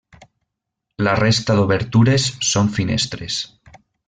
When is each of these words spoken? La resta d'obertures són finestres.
La 1.07 1.13
resta 1.19 1.57
d'obertures 1.59 2.27
són 2.53 2.73
finestres. 2.79 3.41